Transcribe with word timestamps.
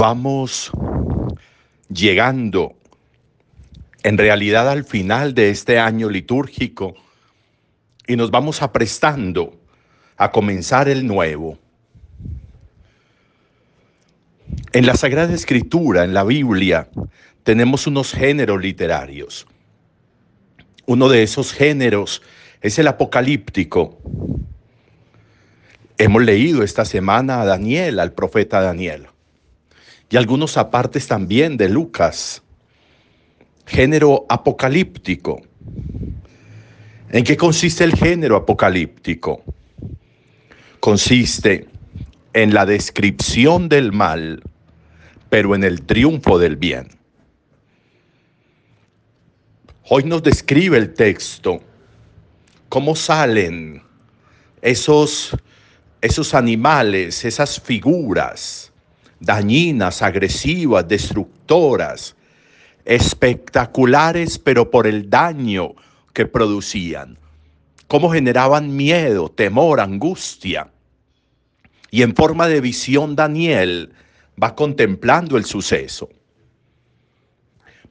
Vamos 0.00 0.70
llegando 1.90 2.74
en 4.02 4.16
realidad 4.16 4.66
al 4.70 4.84
final 4.84 5.34
de 5.34 5.50
este 5.50 5.78
año 5.78 6.08
litúrgico 6.08 6.94
y 8.06 8.16
nos 8.16 8.30
vamos 8.30 8.62
aprestando 8.62 9.60
a 10.16 10.32
comenzar 10.32 10.88
el 10.88 11.06
nuevo. 11.06 11.58
En 14.72 14.86
la 14.86 14.94
Sagrada 14.94 15.34
Escritura, 15.34 16.04
en 16.04 16.14
la 16.14 16.24
Biblia, 16.24 16.88
tenemos 17.42 17.86
unos 17.86 18.14
géneros 18.14 18.58
literarios. 18.62 19.46
Uno 20.86 21.10
de 21.10 21.22
esos 21.22 21.52
géneros 21.52 22.22
es 22.62 22.78
el 22.78 22.88
apocalíptico. 22.88 23.98
Hemos 25.98 26.22
leído 26.22 26.62
esta 26.62 26.86
semana 26.86 27.42
a 27.42 27.44
Daniel, 27.44 28.00
al 28.00 28.14
profeta 28.14 28.62
Daniel, 28.62 29.08
y 30.10 30.16
algunos 30.16 30.56
apartes 30.56 31.06
también 31.06 31.56
de 31.56 31.68
Lucas. 31.68 32.42
Género 33.64 34.26
apocalíptico. 34.28 35.40
¿En 37.10 37.22
qué 37.22 37.36
consiste 37.36 37.84
el 37.84 37.94
género 37.94 38.34
apocalíptico? 38.34 39.42
Consiste 40.80 41.68
en 42.32 42.52
la 42.52 42.66
descripción 42.66 43.68
del 43.68 43.92
mal, 43.92 44.42
pero 45.28 45.54
en 45.54 45.62
el 45.62 45.82
triunfo 45.82 46.40
del 46.40 46.56
bien. 46.56 46.88
Hoy 49.88 50.04
nos 50.04 50.22
describe 50.24 50.76
el 50.76 50.92
texto 50.94 51.60
cómo 52.68 52.96
salen 52.96 53.82
esos, 54.60 55.36
esos 56.00 56.34
animales, 56.34 57.24
esas 57.24 57.60
figuras 57.60 58.70
dañinas, 59.20 60.02
agresivas, 60.02 60.88
destructoras, 60.88 62.16
espectaculares, 62.84 64.38
pero 64.38 64.70
por 64.70 64.86
el 64.86 65.08
daño 65.08 65.74
que 66.12 66.26
producían. 66.26 67.18
Cómo 67.86 68.10
generaban 68.10 68.74
miedo, 68.74 69.28
temor, 69.28 69.80
angustia. 69.80 70.70
Y 71.90 72.02
en 72.02 72.14
forma 72.14 72.48
de 72.48 72.60
visión 72.60 73.16
Daniel 73.16 73.92
va 74.42 74.54
contemplando 74.54 75.36
el 75.36 75.44
suceso. 75.44 76.08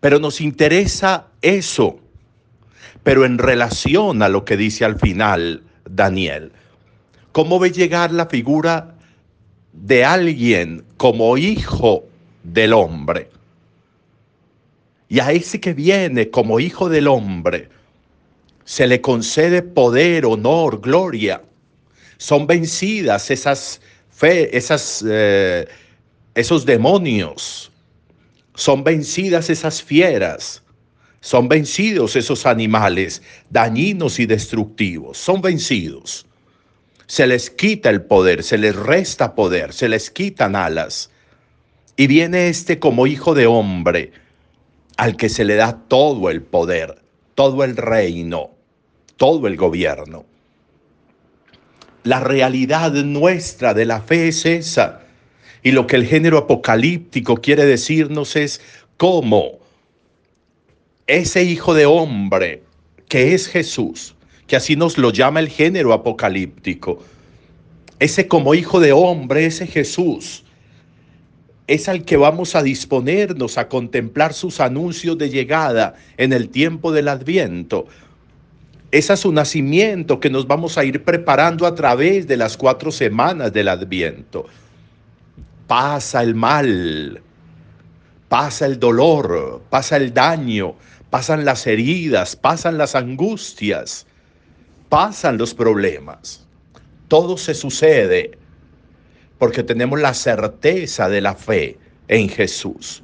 Pero 0.00 0.20
nos 0.20 0.40
interesa 0.40 1.26
eso, 1.42 1.98
pero 3.02 3.24
en 3.24 3.38
relación 3.38 4.22
a 4.22 4.28
lo 4.28 4.44
que 4.44 4.56
dice 4.56 4.84
al 4.84 4.98
final 4.98 5.64
Daniel. 5.84 6.52
¿Cómo 7.32 7.58
ve 7.58 7.72
llegar 7.72 8.12
la 8.12 8.26
figura 8.26 8.97
de 9.84 10.04
alguien 10.04 10.84
como 10.96 11.36
hijo 11.36 12.04
del 12.42 12.72
hombre? 12.72 13.30
Y 15.08 15.20
a 15.20 15.32
ese 15.32 15.60
que 15.60 15.72
viene 15.72 16.30
como 16.30 16.60
hijo 16.60 16.88
del 16.88 17.08
hombre, 17.08 17.68
se 18.64 18.86
le 18.86 19.00
concede 19.00 19.62
poder, 19.62 20.26
honor, 20.26 20.80
gloria. 20.80 21.42
Son 22.18 22.46
vencidas 22.46 23.30
esas 23.30 23.80
fe, 24.10 24.54
esas, 24.54 25.02
eh, 25.08 25.66
esos 26.34 26.66
demonios. 26.66 27.72
Son 28.54 28.84
vencidas 28.84 29.48
esas 29.48 29.82
fieras. 29.82 30.62
Son 31.20 31.48
vencidos 31.48 32.14
esos 32.14 32.44
animales 32.44 33.22
dañinos 33.48 34.18
y 34.18 34.26
destructivos. 34.26 35.16
Son 35.16 35.40
vencidos. 35.40 36.27
Se 37.08 37.26
les 37.26 37.50
quita 37.50 37.90
el 37.90 38.02
poder, 38.02 38.44
se 38.44 38.58
les 38.58 38.76
resta 38.76 39.34
poder, 39.34 39.72
se 39.72 39.88
les 39.88 40.10
quitan 40.10 40.54
alas. 40.54 41.10
Y 41.96 42.06
viene 42.06 42.48
este 42.48 42.78
como 42.78 43.08
hijo 43.08 43.34
de 43.34 43.46
hombre 43.46 44.12
al 44.96 45.16
que 45.16 45.28
se 45.28 45.44
le 45.44 45.56
da 45.56 45.80
todo 45.88 46.30
el 46.30 46.42
poder, 46.42 47.02
todo 47.34 47.64
el 47.64 47.76
reino, 47.76 48.50
todo 49.16 49.46
el 49.46 49.56
gobierno. 49.56 50.26
La 52.04 52.20
realidad 52.20 52.92
nuestra 52.92 53.74
de 53.74 53.86
la 53.86 54.00
fe 54.00 54.28
es 54.28 54.46
esa. 54.46 55.00
Y 55.62 55.72
lo 55.72 55.86
que 55.86 55.96
el 55.96 56.06
género 56.06 56.38
apocalíptico 56.38 57.38
quiere 57.38 57.64
decirnos 57.64 58.36
es 58.36 58.60
cómo 58.96 59.58
ese 61.06 61.42
hijo 61.42 61.74
de 61.74 61.86
hombre 61.86 62.62
que 63.08 63.34
es 63.34 63.48
Jesús, 63.48 64.14
que 64.48 64.56
así 64.56 64.74
nos 64.74 64.98
lo 64.98 65.12
llama 65.12 65.40
el 65.40 65.48
género 65.48 65.92
apocalíptico, 65.92 66.98
ese 68.00 68.26
como 68.26 68.54
hijo 68.54 68.80
de 68.80 68.92
hombre, 68.92 69.46
ese 69.46 69.66
Jesús, 69.66 70.44
es 71.66 71.88
al 71.88 72.04
que 72.04 72.16
vamos 72.16 72.54
a 72.54 72.62
disponernos 72.62 73.58
a 73.58 73.68
contemplar 73.68 74.32
sus 74.32 74.58
anuncios 74.58 75.18
de 75.18 75.28
llegada 75.28 75.94
en 76.16 76.32
el 76.32 76.48
tiempo 76.48 76.92
del 76.92 77.08
adviento. 77.08 77.86
Es 78.90 79.10
a 79.10 79.18
su 79.18 79.32
nacimiento 79.32 80.18
que 80.18 80.30
nos 80.30 80.46
vamos 80.46 80.78
a 80.78 80.84
ir 80.84 81.04
preparando 81.04 81.66
a 81.66 81.74
través 81.74 82.26
de 82.26 82.38
las 82.38 82.56
cuatro 82.56 82.90
semanas 82.90 83.52
del 83.52 83.68
adviento. 83.68 84.46
Pasa 85.66 86.22
el 86.22 86.34
mal, 86.34 87.20
pasa 88.30 88.64
el 88.64 88.80
dolor, 88.80 89.60
pasa 89.68 89.98
el 89.98 90.14
daño, 90.14 90.74
pasan 91.10 91.44
las 91.44 91.66
heridas, 91.66 92.34
pasan 92.34 92.78
las 92.78 92.94
angustias, 92.94 94.06
pasan 94.88 95.38
los 95.38 95.54
problemas. 95.54 96.46
Todo 97.08 97.36
se 97.36 97.54
sucede 97.54 98.38
porque 99.38 99.62
tenemos 99.62 100.00
la 100.00 100.14
certeza 100.14 101.08
de 101.08 101.20
la 101.20 101.34
fe 101.34 101.78
en 102.08 102.28
Jesús, 102.28 103.02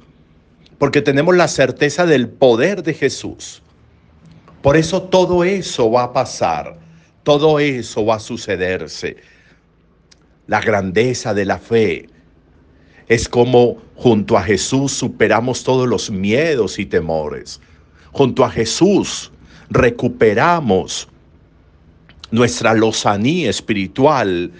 porque 0.77 1.01
tenemos 1.01 1.35
la 1.35 1.47
certeza 1.47 2.05
del 2.05 2.27
poder 2.27 2.83
de 2.83 2.93
Jesús. 2.93 3.61
Por 4.61 4.77
eso 4.77 5.03
todo 5.03 5.43
eso 5.43 5.89
va 5.91 6.03
a 6.03 6.13
pasar, 6.13 6.77
todo 7.23 7.59
eso 7.59 8.05
va 8.05 8.15
a 8.15 8.19
sucederse. 8.19 9.17
La 10.47 10.61
grandeza 10.61 11.33
de 11.33 11.45
la 11.45 11.57
fe 11.57 12.09
es 13.07 13.29
como 13.29 13.77
junto 13.95 14.37
a 14.37 14.43
Jesús 14.43 14.91
superamos 14.91 15.63
todos 15.63 15.87
los 15.87 16.09
miedos 16.09 16.79
y 16.79 16.85
temores. 16.85 17.61
Junto 18.11 18.43
a 18.43 18.49
Jesús 18.49 19.31
recuperamos 19.69 21.07
nuestra 22.31 22.73
lozanía 22.73 23.49
espiritual, 23.49 24.51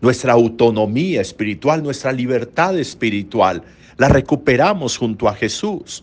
nuestra 0.00 0.32
autonomía 0.32 1.20
espiritual, 1.20 1.82
nuestra 1.82 2.12
libertad 2.12 2.78
espiritual, 2.78 3.62
la 3.96 4.08
recuperamos 4.08 4.96
junto 4.96 5.28
a 5.28 5.34
Jesús. 5.34 6.02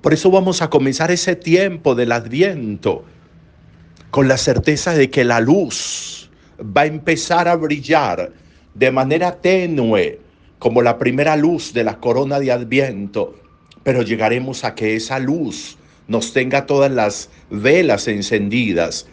Por 0.00 0.14
eso 0.14 0.30
vamos 0.30 0.62
a 0.62 0.70
comenzar 0.70 1.10
ese 1.10 1.36
tiempo 1.36 1.94
del 1.94 2.12
adviento 2.12 3.04
con 4.10 4.28
la 4.28 4.38
certeza 4.38 4.94
de 4.94 5.10
que 5.10 5.24
la 5.24 5.40
luz 5.40 6.30
va 6.60 6.82
a 6.82 6.86
empezar 6.86 7.48
a 7.48 7.56
brillar 7.56 8.32
de 8.74 8.90
manera 8.90 9.36
tenue, 9.36 10.20
como 10.58 10.82
la 10.82 10.98
primera 10.98 11.36
luz 11.36 11.72
de 11.72 11.84
la 11.84 11.98
corona 11.98 12.40
de 12.40 12.52
adviento, 12.52 13.34
pero 13.82 14.02
llegaremos 14.02 14.64
a 14.64 14.74
que 14.74 14.96
esa 14.96 15.18
luz 15.18 15.76
nos 16.08 16.32
tenga 16.32 16.66
todas 16.66 16.90
las 16.90 17.30
velas 17.50 18.08
encendidas 18.08 19.06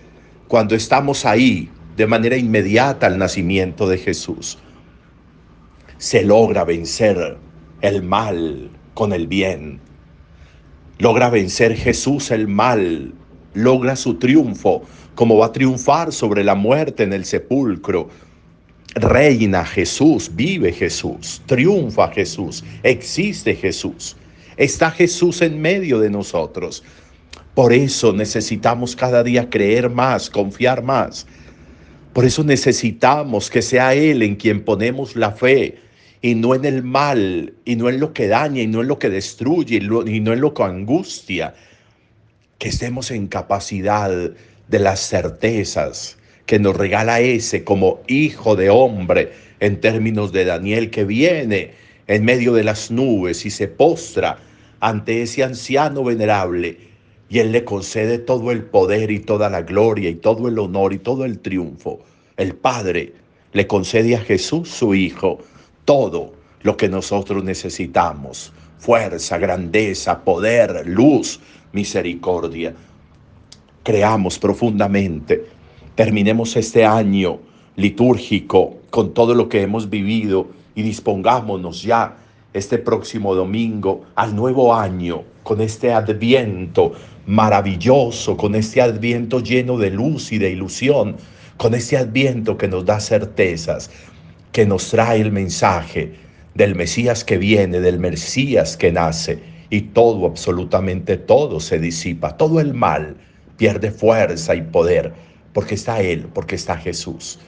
cuando 0.47 0.75
estamos 0.75 1.25
ahí 1.25 1.69
de 1.95 2.07
manera 2.07 2.37
inmediata 2.37 3.07
al 3.07 3.17
nacimiento 3.17 3.87
de 3.87 3.97
Jesús. 3.97 4.57
Se 5.97 6.23
logra 6.23 6.63
vencer 6.63 7.37
el 7.81 8.03
mal 8.03 8.69
con 8.93 9.13
el 9.13 9.27
bien. 9.27 9.79
Logra 10.99 11.29
vencer 11.29 11.75
Jesús 11.75 12.31
el 12.31 12.47
mal. 12.47 13.13
Logra 13.53 13.95
su 13.95 14.15
triunfo, 14.15 14.83
como 15.15 15.37
va 15.37 15.47
a 15.47 15.51
triunfar 15.51 16.13
sobre 16.13 16.43
la 16.43 16.53
muerte 16.53 17.03
en 17.03 17.13
el 17.13 17.25
sepulcro. 17.25 18.09
Reina 18.93 19.65
Jesús, 19.65 20.31
vive 20.33 20.71
Jesús, 20.71 21.41
triunfa 21.45 22.09
Jesús, 22.09 22.63
existe 22.83 23.55
Jesús. 23.55 24.15
Está 24.57 24.89
Jesús 24.89 25.41
en 25.41 25.61
medio 25.61 25.99
de 25.99 26.09
nosotros. 26.09 26.83
Por 27.57 27.73
eso 27.73 28.13
necesitamos 28.13 28.95
cada 28.95 29.23
día 29.23 29.49
creer 29.49 29.89
más, 29.89 30.29
confiar 30.29 30.83
más 30.83 31.25
por 32.17 32.25
eso 32.25 32.43
necesitamos 32.43 33.47
que 33.47 33.61
sea 33.61 33.93
Él 33.93 34.23
en 34.23 34.37
quien 34.37 34.63
ponemos 34.65 35.15
la 35.15 35.33
fe 35.33 35.77
y 36.19 36.33
no 36.33 36.55
en 36.55 36.65
el 36.65 36.81
mal, 36.81 37.53
y 37.63 37.75
no 37.75 37.89
en 37.89 37.99
lo 37.99 38.11
que 38.11 38.27
daña, 38.27 38.63
y 38.63 38.65
no 38.65 38.81
en 38.81 38.87
lo 38.87 38.97
que 38.97 39.11
destruye, 39.11 39.75
y 39.75 40.19
no 40.19 40.33
en 40.33 40.41
lo 40.41 40.51
que 40.51 40.63
angustia. 40.63 41.53
Que 42.57 42.69
estemos 42.69 43.11
en 43.11 43.27
capacidad 43.27 44.09
de 44.67 44.79
las 44.79 44.99
certezas 45.07 46.17
que 46.47 46.57
nos 46.57 46.75
regala 46.75 47.19
ese 47.19 47.63
como 47.63 48.01
hijo 48.07 48.55
de 48.55 48.71
hombre 48.71 49.33
en 49.59 49.79
términos 49.79 50.31
de 50.31 50.45
Daniel 50.45 50.89
que 50.89 51.05
viene 51.05 51.73
en 52.07 52.25
medio 52.25 52.51
de 52.53 52.63
las 52.63 52.89
nubes 52.89 53.45
y 53.45 53.51
se 53.51 53.67
postra 53.67 54.39
ante 54.79 55.21
ese 55.21 55.43
anciano 55.43 56.03
venerable 56.03 56.79
y 57.29 57.39
Él 57.39 57.51
le 57.51 57.65
concede 57.65 58.19
todo 58.19 58.51
el 58.51 58.63
poder 58.63 59.11
y 59.11 59.19
toda 59.19 59.49
la 59.49 59.61
gloria 59.61 60.09
y 60.09 60.15
todo 60.15 60.47
el 60.47 60.57
honor 60.59 60.93
y 60.93 60.99
todo 60.99 61.25
el 61.25 61.39
triunfo. 61.39 61.99
El 62.37 62.55
Padre 62.55 63.13
le 63.53 63.67
concede 63.67 64.15
a 64.15 64.19
Jesús, 64.19 64.69
su 64.69 64.95
Hijo, 64.95 65.39
todo 65.85 66.33
lo 66.61 66.77
que 66.77 66.87
nosotros 66.89 67.43
necesitamos. 67.43 68.53
Fuerza, 68.77 69.37
grandeza, 69.37 70.23
poder, 70.23 70.87
luz, 70.87 71.39
misericordia. 71.73 72.73
Creamos 73.83 74.37
profundamente. 74.39 75.45
Terminemos 75.95 76.55
este 76.55 76.85
año 76.85 77.39
litúrgico 77.75 78.77
con 78.89 79.13
todo 79.13 79.33
lo 79.33 79.49
que 79.49 79.61
hemos 79.61 79.89
vivido 79.89 80.47
y 80.75 80.83
dispongámonos 80.83 81.81
ya 81.81 82.17
este 82.57 82.77
próximo 82.77 83.35
domingo 83.35 84.05
al 84.15 84.35
nuevo 84.35 84.73
año 84.73 85.23
con 85.43 85.61
este 85.61 85.93
adviento 85.93 86.93
maravilloso, 87.25 88.35
con 88.35 88.55
este 88.55 88.81
adviento 88.81 89.39
lleno 89.41 89.77
de 89.77 89.91
luz 89.91 90.31
y 90.31 90.37
de 90.37 90.51
ilusión, 90.51 91.17
con 91.57 91.73
este 91.73 91.97
adviento 91.97 92.57
que 92.57 92.67
nos 92.67 92.85
da 92.85 92.99
certezas, 92.99 93.89
que 94.51 94.65
nos 94.65 94.89
trae 94.89 95.21
el 95.21 95.31
mensaje 95.31 96.15
del 96.53 96.75
Mesías 96.75 97.23
que 97.23 97.37
viene, 97.37 97.79
del 97.79 97.99
Mesías 97.99 98.75
que 98.75 98.91
nace, 98.91 99.39
y 99.69 99.81
todo, 99.81 100.25
absolutamente 100.25 101.17
todo 101.17 101.59
se 101.59 101.79
disipa, 101.79 102.37
todo 102.37 102.59
el 102.59 102.73
mal 102.73 103.17
pierde 103.57 103.91
fuerza 103.91 104.55
y 104.55 104.61
poder, 104.61 105.13
porque 105.53 105.75
está 105.75 106.01
Él, 106.01 106.27
porque 106.33 106.55
está 106.55 106.77
Jesús. 106.77 107.39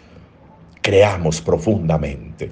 Creamos 0.81 1.41
profundamente. 1.41 2.51